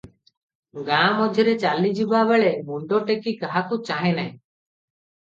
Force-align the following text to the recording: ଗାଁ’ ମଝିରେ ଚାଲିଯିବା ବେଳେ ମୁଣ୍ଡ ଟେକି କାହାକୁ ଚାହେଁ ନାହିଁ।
ଗାଁ’ 0.85 1.01
ମଝିରେ 1.17 1.51
ଚାଲିଯିବା 1.63 2.21
ବେଳେ 2.31 2.47
ମୁଣ୍ଡ 2.69 3.01
ଟେକି 3.09 3.33
କାହାକୁ 3.43 3.79
ଚାହେଁ 3.91 4.15
ନାହିଁ। 4.21 4.31